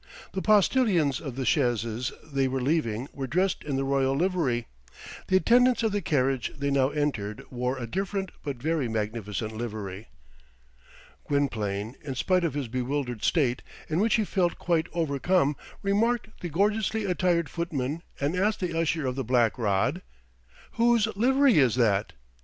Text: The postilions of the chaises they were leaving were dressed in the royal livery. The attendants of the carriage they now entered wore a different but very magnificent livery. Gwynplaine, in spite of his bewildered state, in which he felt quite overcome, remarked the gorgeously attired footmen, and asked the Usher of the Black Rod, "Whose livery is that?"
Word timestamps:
The 0.31 0.41
postilions 0.41 1.21
of 1.21 1.35
the 1.35 1.45
chaises 1.45 2.11
they 2.25 2.47
were 2.47 2.59
leaving 2.59 3.07
were 3.13 3.27
dressed 3.27 3.63
in 3.63 3.75
the 3.75 3.83
royal 3.83 4.15
livery. 4.15 4.65
The 5.27 5.35
attendants 5.37 5.83
of 5.83 5.91
the 5.91 6.01
carriage 6.01 6.51
they 6.57 6.71
now 6.71 6.89
entered 6.89 7.43
wore 7.51 7.77
a 7.77 7.85
different 7.85 8.31
but 8.43 8.57
very 8.57 8.87
magnificent 8.87 9.55
livery. 9.55 10.07
Gwynplaine, 11.27 11.97
in 12.03 12.15
spite 12.15 12.43
of 12.43 12.55
his 12.55 12.67
bewildered 12.67 13.23
state, 13.23 13.61
in 13.89 13.99
which 13.99 14.15
he 14.15 14.25
felt 14.25 14.57
quite 14.57 14.87
overcome, 14.91 15.55
remarked 15.83 16.29
the 16.41 16.49
gorgeously 16.49 17.05
attired 17.05 17.47
footmen, 17.47 18.01
and 18.19 18.35
asked 18.35 18.59
the 18.59 18.75
Usher 18.75 19.05
of 19.05 19.13
the 19.15 19.23
Black 19.23 19.55
Rod, 19.59 20.01
"Whose 20.77 21.09
livery 21.15 21.59
is 21.59 21.75
that?" 21.75 22.13